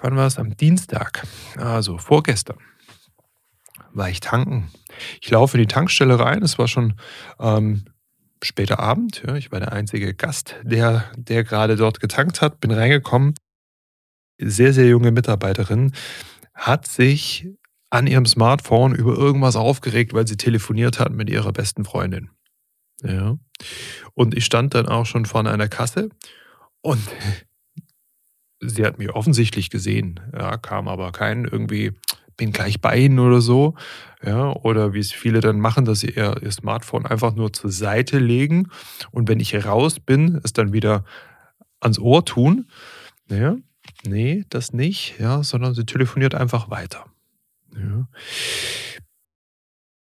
wann 0.00 0.16
war 0.16 0.26
es? 0.26 0.38
Am 0.38 0.56
Dienstag, 0.56 1.26
also 1.56 1.98
vorgestern, 1.98 2.58
war 3.94 4.08
ich 4.08 4.20
tanken. 4.20 4.70
Ich 5.20 5.30
laufe 5.30 5.56
in 5.56 5.62
die 5.62 5.72
Tankstelle 5.72 6.18
rein. 6.18 6.42
Es 6.42 6.58
war 6.58 6.68
schon 6.68 6.94
ähm, 7.38 7.84
später 8.42 8.78
Abend. 8.78 9.22
Ja, 9.26 9.36
ich 9.36 9.52
war 9.52 9.60
der 9.60 9.72
einzige 9.72 10.14
Gast, 10.14 10.56
der, 10.62 11.04
der 11.16 11.44
gerade 11.44 11.76
dort 11.76 12.00
getankt 12.00 12.40
hat. 12.40 12.60
Bin 12.60 12.70
reingekommen 12.70 13.34
sehr, 14.44 14.72
sehr 14.72 14.88
junge 14.88 15.10
Mitarbeiterin 15.10 15.92
hat 16.54 16.86
sich 16.86 17.48
an 17.90 18.06
ihrem 18.06 18.26
Smartphone 18.26 18.94
über 18.94 19.16
irgendwas 19.16 19.56
aufgeregt, 19.56 20.14
weil 20.14 20.26
sie 20.26 20.36
telefoniert 20.36 20.98
hat 20.98 21.12
mit 21.12 21.28
ihrer 21.28 21.52
besten 21.52 21.84
Freundin. 21.84 22.30
Ja. 23.02 23.38
Und 24.14 24.34
ich 24.34 24.44
stand 24.44 24.74
dann 24.74 24.86
auch 24.86 25.06
schon 25.06 25.26
vor 25.26 25.46
einer 25.46 25.68
Kasse 25.68 26.08
und 26.80 27.00
sie 28.60 28.84
hat 28.84 28.98
mich 28.98 29.10
offensichtlich 29.10 29.70
gesehen, 29.70 30.20
ja, 30.32 30.56
kam 30.56 30.88
aber 30.88 31.12
kein 31.12 31.44
irgendwie, 31.44 31.92
bin 32.36 32.52
gleich 32.52 32.80
bei 32.80 32.98
Ihnen 32.98 33.18
oder 33.18 33.40
so. 33.40 33.74
Ja, 34.24 34.52
oder 34.52 34.94
wie 34.94 35.00
es 35.00 35.10
viele 35.10 35.40
dann 35.40 35.58
machen, 35.58 35.84
dass 35.84 36.00
sie 36.00 36.10
ihr, 36.10 36.40
ihr 36.42 36.52
Smartphone 36.52 37.06
einfach 37.06 37.34
nur 37.34 37.52
zur 37.52 37.72
Seite 37.72 38.20
legen 38.20 38.68
und 39.10 39.28
wenn 39.28 39.40
ich 39.40 39.52
raus 39.64 39.98
bin, 39.98 40.40
es 40.44 40.52
dann 40.52 40.72
wieder 40.72 41.04
ans 41.80 41.98
Ohr 41.98 42.24
tun. 42.24 42.68
Ja. 43.28 43.56
Nee, 44.06 44.44
das 44.48 44.72
nicht, 44.72 45.18
ja, 45.18 45.42
sondern 45.42 45.74
sie 45.74 45.84
telefoniert 45.84 46.36
einfach 46.36 46.70
weiter. 46.70 47.06
Ja. 47.74 48.06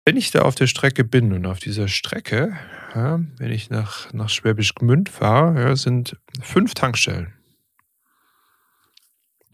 Wenn 0.04 0.16
ich 0.16 0.32
da 0.32 0.42
auf 0.42 0.56
der 0.56 0.66
Strecke 0.66 1.04
bin 1.04 1.32
und 1.32 1.46
auf 1.46 1.60
dieser 1.60 1.86
Strecke, 1.86 2.56
ja, 2.94 3.20
wenn 3.38 3.52
ich 3.52 3.70
nach, 3.70 4.12
nach 4.12 4.28
Schwäbisch 4.28 4.74
Gmünd 4.74 5.08
fahre, 5.08 5.60
ja, 5.60 5.76
sind 5.76 6.16
fünf 6.40 6.74
Tankstellen. 6.74 7.34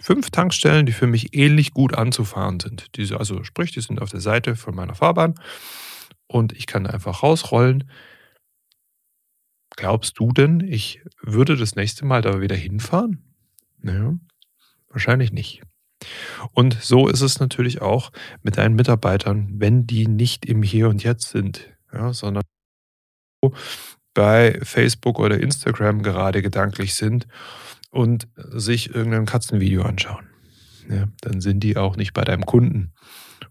Fünf 0.01 0.31
Tankstellen, 0.31 0.87
die 0.87 0.93
für 0.93 1.07
mich 1.07 1.35
ähnlich 1.35 1.73
gut 1.73 1.95
anzufahren 1.95 2.61
sind. 2.61 2.97
Diese, 2.97 3.19
also 3.19 3.43
sprich, 3.43 3.73
die 3.73 3.81
sind 3.81 4.01
auf 4.01 4.11
der 4.11 4.21
Seite 4.21 4.55
von 4.55 4.75
meiner 4.75 4.95
Fahrbahn 4.95 5.35
und 6.29 6.53
ich 6.53 6.67
kann 6.67 6.87
einfach 6.87 7.23
rausrollen. 7.23 7.91
Glaubst 9.77 10.19
du 10.19 10.33
denn, 10.33 10.61
ich 10.61 11.03
würde 11.21 11.57
das 11.57 11.75
nächste 11.75 12.05
Mal 12.05 12.23
da 12.23 12.41
wieder 12.41 12.57
hinfahren? 12.57 13.35
Ja, 13.83 14.15
wahrscheinlich 14.89 15.33
nicht. 15.33 15.63
Und 16.53 16.81
so 16.81 17.09
ist 17.09 17.23
es 17.23 17.41
natürlich 17.41 17.83
auch 17.83 18.13
mit 18.43 18.57
deinen 18.57 18.77
Mitarbeitern, 18.77 19.49
wenn 19.55 19.87
die 19.87 20.07
nicht 20.07 20.47
im 20.47 20.63
Hier 20.63 20.89
und 20.89 21.03
Jetzt 21.03 21.31
sind, 21.31 21.77
ja, 21.93 22.13
sondern 22.13 22.45
bei 24.15 24.59
Facebook 24.63 25.19
oder 25.19 25.39
Instagram 25.41 26.03
gerade 26.03 26.43
gedanklich 26.43 26.95
sind 26.95 27.27
und 27.91 28.29
sich 28.37 28.95
irgendein 28.95 29.27
Katzenvideo 29.27 29.83
anschauen. 29.83 30.27
Ja, 30.89 31.07
dann 31.21 31.41
sind 31.41 31.61
die 31.61 31.77
auch 31.77 31.97
nicht 31.97 32.15
bei 32.15 32.23
deinem 32.23 32.47
Kunden. 32.47 32.93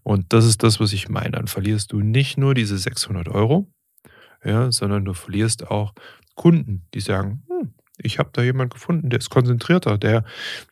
Und 0.03 0.33
das 0.33 0.45
ist 0.45 0.63
das, 0.63 0.79
was 0.79 0.93
ich 0.93 1.09
meine. 1.09 1.31
Dann 1.31 1.47
verlierst 1.47 1.91
du 1.91 1.99
nicht 1.99 2.37
nur 2.37 2.53
diese 2.53 2.77
600 2.77 3.29
Euro, 3.29 3.67
ja, 4.43 4.71
sondern 4.71 5.05
du 5.05 5.13
verlierst 5.13 5.69
auch 5.69 5.93
Kunden, 6.35 6.87
die 6.93 6.99
sagen, 6.99 7.43
hm, 7.47 7.73
ich 7.97 8.19
habe 8.19 8.29
da 8.33 8.43
jemanden 8.43 8.73
gefunden, 8.73 9.09
der 9.09 9.19
ist 9.19 9.29
konzentrierter, 9.29 9.97
der, 9.97 10.23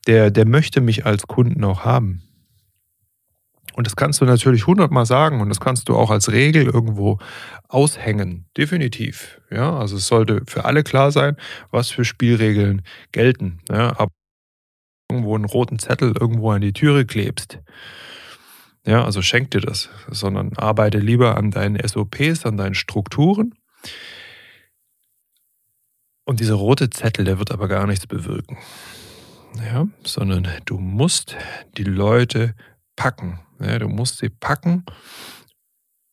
der, 0.07 0.31
der 0.31 0.48
möchte 0.48 0.81
mich 0.81 1.05
als 1.05 1.27
Kunden 1.27 1.63
auch 1.63 1.84
haben. 1.84 2.22
Und 3.75 3.88
das 3.88 3.96
kannst 3.96 4.22
du 4.22 4.25
natürlich 4.25 4.67
hundertmal 4.67 5.05
sagen 5.05 5.41
und 5.41 5.50
das 5.50 5.60
kannst 5.60 5.89
du 5.89 5.96
auch 5.96 6.10
als 6.10 6.32
Regel 6.32 6.63
irgendwo 6.63 7.20
aushängen. 7.67 8.46
Definitiv. 8.58 9.41
Ja, 9.51 9.77
also 9.77 9.98
es 9.98 10.08
sollte 10.08 10.41
für 10.48 10.63
alle 10.63 10.84
klar 10.84 11.12
sein, 11.12 11.36
was 11.72 11.91
für 11.91 12.05
Spielregeln 12.05 12.84
gelten. 13.12 13.60
Ja, 13.70 13.89
aber 14.00 14.12
irgendwo 15.12 15.36
einen 15.36 15.46
roten 15.46 15.77
Zettel 15.77 16.15
irgendwo 16.17 16.51
an 16.51 16.62
die 16.62 16.74
Türe 16.74 17.05
klebst. 17.05 17.60
Ja, 18.86 19.03
also 19.03 19.22
schenk 19.22 19.51
dir 19.51 19.62
das, 19.62 19.89
sondern 20.10 20.53
arbeite 20.55 21.00
lieber 21.00 21.38
an 21.38 21.51
deinen 21.51 21.77
SOPs, 21.86 22.46
an 22.46 22.55
deinen 22.55 22.75
Strukturen 22.75 23.55
und 26.25 26.39
dieser 26.39 26.55
rote 26.55 26.89
Zettel, 26.89 27.25
der 27.25 27.39
wird 27.39 27.51
aber 27.51 27.67
gar 27.67 27.88
nichts 27.88 28.08
bewirken. 28.08 28.58
Ja, 29.63 29.88
sondern 30.03 30.48
du 30.65 30.77
musst 30.77 31.38
die 31.77 31.84
Leute 31.84 32.55
packen. 32.96 33.40
Ja, 33.60 33.80
du 33.80 33.88
musst 33.88 34.18
sie 34.18 34.30
packen 34.30 34.86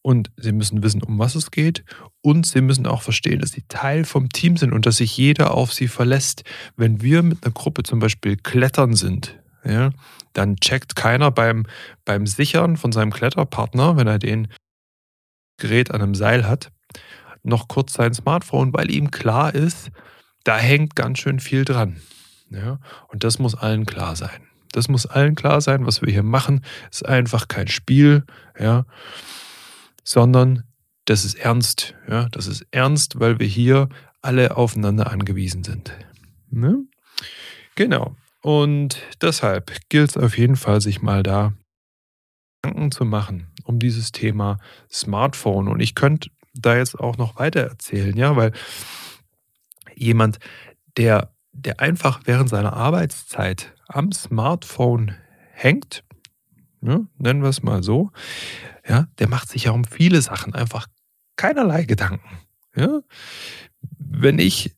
und 0.02 0.30
sie 0.36 0.52
müssen 0.52 0.82
wissen, 0.82 1.02
um 1.02 1.18
was 1.18 1.34
es 1.34 1.50
geht. 1.50 1.84
Und 2.20 2.46
sie 2.46 2.60
müssen 2.60 2.86
auch 2.86 3.02
verstehen, 3.02 3.40
dass 3.40 3.52
sie 3.52 3.64
Teil 3.68 4.04
vom 4.04 4.28
Team 4.28 4.56
sind 4.56 4.72
und 4.72 4.86
dass 4.86 4.96
sich 4.96 5.16
jeder 5.16 5.52
auf 5.54 5.72
sie 5.72 5.88
verlässt. 5.88 6.44
Wenn 6.76 7.02
wir 7.02 7.22
mit 7.22 7.44
einer 7.44 7.52
Gruppe 7.52 7.82
zum 7.84 8.00
Beispiel 8.00 8.36
klettern 8.36 8.94
sind, 8.94 9.38
ja, 9.64 9.90
dann 10.32 10.56
checkt 10.56 10.96
keiner 10.96 11.30
beim, 11.30 11.66
beim 12.04 12.26
Sichern 12.26 12.76
von 12.76 12.90
seinem 12.92 13.12
Kletterpartner, 13.12 13.96
wenn 13.96 14.08
er 14.08 14.18
den 14.18 14.48
Gerät 15.58 15.92
an 15.92 16.02
einem 16.02 16.14
Seil 16.16 16.48
hat, 16.48 16.72
noch 17.44 17.68
kurz 17.68 17.92
sein 17.92 18.14
Smartphone, 18.14 18.72
weil 18.72 18.90
ihm 18.90 19.10
klar 19.10 19.54
ist, 19.54 19.90
da 20.44 20.58
hängt 20.58 20.96
ganz 20.96 21.18
schön 21.18 21.38
viel 21.38 21.64
dran. 21.64 22.00
Ja? 22.50 22.80
Und 23.08 23.22
das 23.22 23.38
muss 23.38 23.54
allen 23.54 23.86
klar 23.86 24.16
sein. 24.16 24.48
Das 24.72 24.88
muss 24.88 25.06
allen 25.06 25.34
klar 25.34 25.60
sein, 25.60 25.86
was 25.86 26.02
wir 26.02 26.12
hier 26.12 26.22
machen, 26.22 26.64
ist 26.90 27.06
einfach 27.06 27.48
kein 27.48 27.68
Spiel, 27.68 28.24
ja, 28.58 28.84
sondern 30.02 30.64
das 31.04 31.24
ist 31.24 31.34
ernst. 31.34 31.94
Ja? 32.08 32.28
Das 32.30 32.46
ist 32.46 32.66
ernst, 32.70 33.20
weil 33.20 33.38
wir 33.38 33.46
hier 33.46 33.88
alle 34.20 34.56
aufeinander 34.56 35.10
angewiesen 35.10 35.64
sind. 35.64 35.92
Ne? 36.50 36.84
Genau. 37.74 38.16
Und 38.40 39.00
deshalb 39.20 39.72
gilt 39.88 40.10
es 40.10 40.16
auf 40.16 40.36
jeden 40.36 40.56
Fall, 40.56 40.80
sich 40.80 41.02
mal 41.02 41.22
da 41.22 41.52
Gedanken 42.62 42.90
zu 42.90 43.04
machen 43.04 43.52
um 43.64 43.78
dieses 43.78 44.12
Thema 44.12 44.58
Smartphone. 44.90 45.68
Und 45.68 45.80
ich 45.80 45.94
könnte 45.94 46.30
da 46.54 46.76
jetzt 46.76 46.98
auch 46.98 47.16
noch 47.16 47.38
weiter 47.38 47.60
erzählen, 47.60 48.16
ja, 48.16 48.36
weil 48.36 48.52
jemand, 49.94 50.38
der 50.96 51.31
der 51.52 51.80
einfach 51.80 52.22
während 52.24 52.48
seiner 52.48 52.72
Arbeitszeit 52.72 53.74
am 53.88 54.12
Smartphone 54.12 55.14
hängt, 55.52 56.04
ne, 56.80 57.06
nennen 57.18 57.42
wir 57.42 57.48
es 57.48 57.62
mal 57.62 57.82
so, 57.82 58.10
ja, 58.88 59.06
der 59.18 59.28
macht 59.28 59.48
sich 59.48 59.64
ja 59.64 59.72
um 59.72 59.84
viele 59.84 60.20
Sachen 60.22 60.54
einfach 60.54 60.88
keinerlei 61.36 61.84
Gedanken. 61.84 62.38
Ja? 62.74 63.00
Wenn 63.98 64.38
ich, 64.38 64.76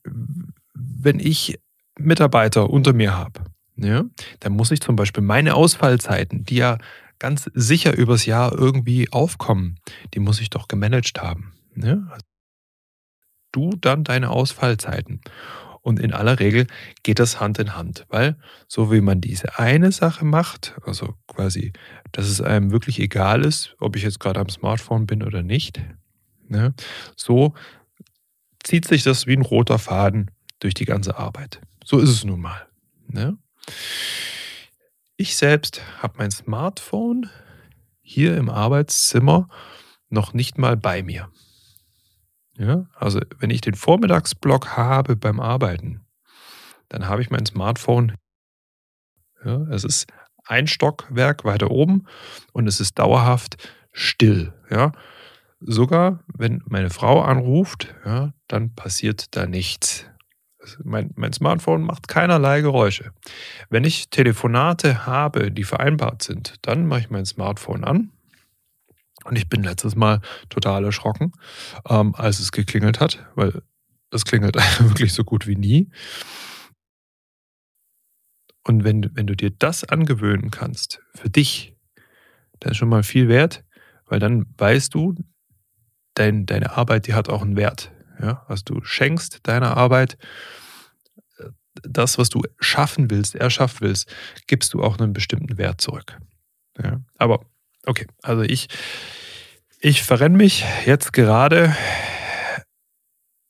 wenn 0.75 1.19
ich 1.19 1.59
Mitarbeiter 1.99 2.71
unter 2.71 2.93
mir 2.93 3.17
habe, 3.17 3.45
ja, 3.77 4.05
dann 4.41 4.53
muss 4.53 4.71
ich 4.71 4.81
zum 4.81 4.97
Beispiel 4.97 5.23
meine 5.23 5.55
Ausfallzeiten, 5.55 6.45
die 6.45 6.57
ja 6.57 6.79
ganz 7.19 7.51
sicher 7.55 7.97
übers 7.97 8.27
Jahr 8.27 8.53
irgendwie 8.53 9.11
aufkommen, 9.11 9.79
die 10.13 10.21
muss 10.21 10.41
ich 10.41 10.51
doch 10.51 10.69
gemanagt 10.69 11.21
haben. 11.23 11.55
Ja? 11.77 11.99
Du 13.53 13.71
dann 13.81 14.05
deine 14.05 14.31
Ausfallzeiten. 14.31 15.21
Und 15.85 16.01
in 16.01 16.15
aller 16.15 16.41
Regel 16.41 16.67
geht 17.03 17.19
das 17.19 17.41
Hand 17.41 17.59
in 17.59 17.77
Hand, 17.77 18.07
weil 18.09 18.39
so 18.69 18.91
wie 18.91 19.03
man 19.03 19.21
diese 19.21 19.59
eine 19.59 19.93
Sache 19.93 20.25
macht, 20.25 20.75
also 20.87 21.15
quasi, 21.27 21.75
dass 22.11 22.27
es 22.27 22.41
einem 22.41 22.71
wirklich 22.71 22.99
egal 22.99 23.45
ist, 23.45 23.77
ob 23.79 23.95
ich 23.95 24.03
jetzt 24.03 24.19
gerade 24.19 24.41
am 24.41 24.49
Smartphone 24.49 25.05
bin 25.07 25.23
oder 25.23 25.43
nicht, 25.43 25.83
ne, 26.49 26.73
so 27.17 27.53
zieht 28.63 28.87
sich 28.87 29.03
das 29.03 29.27
wie 29.27 29.37
ein 29.37 29.43
roter 29.43 29.79
Faden 29.79 30.31
durch 30.59 30.73
die 30.73 30.87
ganze 30.87 31.19
Arbeit. 31.19 31.61
So 31.85 31.99
ist 31.99 32.09
es 32.09 32.25
nun 32.25 32.41
mal. 32.41 32.67
Ne? 33.07 33.37
Ich 35.19 35.37
selbst 35.37 35.83
habe 35.99 36.15
mein 36.17 36.31
Smartphone 36.31 37.29
hier 38.01 38.39
im 38.39 38.49
Arbeitszimmer 38.49 39.51
noch 40.09 40.33
nicht 40.33 40.57
mal 40.57 40.79
bei 40.79 41.03
mir. 41.03 41.29
Ja, 42.57 42.87
also 42.95 43.21
wenn 43.39 43.51
ich 43.51 43.61
den 43.61 43.75
Vormittagsblock 43.75 44.77
habe 44.77 45.17
beim 45.17 45.41
Arbeiten, 45.41 46.07
dann 46.89 47.09
habe 47.09 47.23
ich 47.23 47.31
mein 47.31 47.47
Smartphone. 47.47 48.13
Ja, 49.45 49.63
es 49.71 49.85
ist 49.85 50.07
ein 50.47 50.67
Stockwerk 50.67 51.45
weiter 51.45 51.71
oben 51.71 52.07
und 52.53 52.67
es 52.67 52.81
ist 52.81 52.99
dauerhaft 52.99 53.57
still. 53.93 54.53
Ja. 54.71 54.93
Sogar 55.61 56.23
wenn 56.27 56.63
meine 56.67 56.91
Frau 56.91 57.23
anruft, 57.23 57.95
ja, 58.05 58.33
dann 58.49 58.75
passiert 58.75 59.35
da 59.37 59.47
nichts. 59.47 60.07
Mein, 60.83 61.11
mein 61.17 61.33
Smartphone 61.33 61.83
macht 61.83 62.09
keinerlei 62.09 62.61
Geräusche. 62.61 63.13
Wenn 63.69 63.85
ich 63.85 64.09
Telefonate 64.09 65.07
habe, 65.07 65.51
die 65.51 65.65
vereinbart 65.65 66.23
sind, 66.23 66.55
dann 66.63 66.87
mache 66.87 67.01
ich 67.01 67.11
mein 67.11 67.27
Smartphone 67.27 67.85
an 67.85 68.14
und 69.25 69.37
ich 69.37 69.49
bin 69.49 69.63
letztes 69.63 69.97
Mal 69.97 70.21
total 70.49 70.85
erschrocken, 70.85 71.33
ähm, 71.89 72.15
als 72.15 72.41
es 72.41 72.53
geklingelt 72.53 73.01
hat, 73.01 73.27
weil 73.35 73.63
es 74.11 74.25
klingelt 74.25 74.57
wirklich 74.81 75.13
so 75.13 75.25
gut 75.25 75.47
wie 75.47 75.57
nie. 75.57 75.91
Und 78.67 78.85
wenn, 78.85 79.15
wenn 79.15 79.27
du 79.27 79.37
dir 79.37 79.51
das 79.51 79.85
angewöhnen 79.85 80.51
kannst, 80.51 81.03
für 81.15 81.29
dich, 81.29 81.77
dann 82.61 82.73
ist 82.73 82.79
schon 82.79 82.89
mal 82.89 83.03
viel 83.03 83.29
wert, 83.29 83.65
weil 84.07 84.21
dann 84.21 84.47
weißt 84.57 84.95
du, 84.95 85.15
dein, 86.15 86.47
deine 86.47 86.77
Arbeit, 86.77 87.07
die 87.07 87.15
hat 87.15 87.29
auch 87.29 87.43
einen 87.43 87.57
Wert. 87.57 87.93
Ja? 88.21 88.45
Also 88.49 88.63
du 88.65 88.85
schenkst 88.85 89.47
deiner 89.47 89.77
Arbeit 89.77 90.17
das, 91.83 92.19
was 92.19 92.29
du 92.29 92.43
schaffen 92.61 93.11
willst, 93.11 93.35
erschaffen 93.35 93.81
willst, 93.81 94.15
gibst 94.47 94.73
du 94.75 94.83
auch 94.83 94.99
einen 94.99 95.13
bestimmten 95.13 95.59
Wert 95.59 95.81
zurück. 95.81 96.19
Ja? 96.81 97.01
Aber 97.19 97.45
Okay, 97.87 98.07
also 98.23 98.43
ich, 98.43 98.69
ich 99.81 100.03
verrenne 100.03 100.37
mich 100.37 100.65
jetzt 100.87 101.13
gerade, 101.13 101.77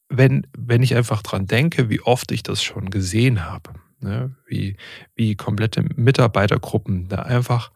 wenn, 0.08 0.46
wenn 0.56 0.82
ich 0.82 0.94
einfach 0.94 1.22
dran 1.22 1.46
denke, 1.46 1.88
wie 1.88 2.00
oft 2.00 2.32
ich 2.32 2.42
das 2.42 2.62
schon 2.62 2.90
gesehen 2.90 3.44
habe. 3.44 3.74
Ne? 4.00 4.34
Wie, 4.46 4.76
wie 5.14 5.36
komplette 5.36 5.82
Mitarbeitergruppen 5.96 7.08
da 7.08 7.22
einfach 7.22 7.72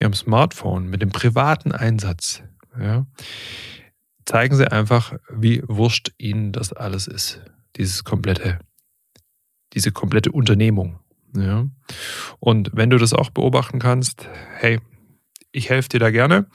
ihrem 0.00 0.14
Smartphone 0.14 0.88
mit 0.88 1.02
dem 1.02 1.10
privaten 1.10 1.72
Einsatz, 1.72 2.42
ja, 2.78 3.06
zeigen 4.24 4.54
sie 4.54 4.70
einfach, 4.70 5.14
wie 5.30 5.62
wurscht 5.66 6.12
ihnen 6.18 6.52
das 6.52 6.72
alles 6.72 7.06
ist. 7.06 7.40
Dieses 7.76 8.04
komplette, 8.04 8.58
diese 9.72 9.90
komplette 9.90 10.30
Unternehmung. 10.30 11.00
Ja. 11.34 11.66
Und 12.38 12.70
wenn 12.74 12.90
du 12.90 12.98
das 12.98 13.12
auch 13.12 13.30
beobachten 13.30 13.78
kannst, 13.78 14.28
hey, 14.56 14.80
ich 15.52 15.70
helfe 15.70 15.88
dir 15.88 16.00
da 16.00 16.10
gerne. 16.10 16.46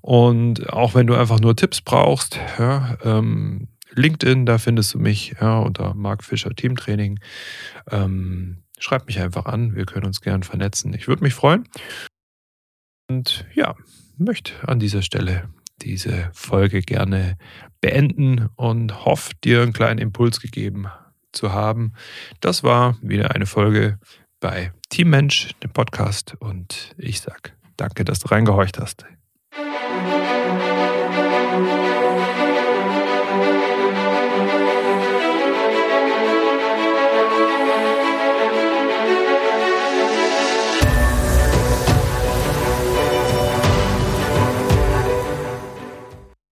Und 0.00 0.72
auch 0.72 0.94
wenn 0.94 1.06
du 1.06 1.14
einfach 1.14 1.40
nur 1.40 1.56
Tipps 1.56 1.80
brauchst, 1.80 2.38
ja, 2.58 2.96
ähm, 3.02 3.68
LinkedIn, 3.94 4.46
da 4.46 4.58
findest 4.58 4.94
du 4.94 4.98
mich 4.98 5.34
ja, 5.40 5.58
unter 5.58 5.94
Mark 5.94 6.24
Fischer 6.24 6.50
Teamtraining. 6.50 7.20
Ähm, 7.90 8.62
schreib 8.78 9.06
mich 9.06 9.20
einfach 9.20 9.46
an, 9.46 9.74
wir 9.74 9.84
können 9.84 10.06
uns 10.06 10.20
gern 10.20 10.42
vernetzen. 10.42 10.94
Ich 10.94 11.08
würde 11.08 11.22
mich 11.22 11.34
freuen. 11.34 11.68
Und 13.08 13.46
ja, 13.54 13.74
möchte 14.16 14.52
an 14.66 14.78
dieser 14.78 15.02
Stelle 15.02 15.50
diese 15.82 16.30
Folge 16.32 16.80
gerne 16.80 17.36
beenden 17.80 18.48
und 18.56 19.04
hoffe, 19.04 19.32
dir 19.42 19.62
einen 19.62 19.72
kleinen 19.72 19.98
Impuls 19.98 20.40
gegeben 20.40 20.86
zu 21.32 21.52
haben. 21.52 21.92
Das 22.40 22.62
war 22.62 22.96
wieder 23.02 23.32
eine 23.32 23.46
Folge 23.46 23.98
bei 24.42 24.72
Team 24.90 25.08
Mensch, 25.08 25.50
dem 25.62 25.70
Podcast. 25.70 26.34
Und 26.40 26.94
ich 26.98 27.20
sage 27.20 27.52
danke, 27.78 28.04
dass 28.04 28.18
du 28.18 28.28
reingehorcht 28.28 28.78
hast. 28.78 29.06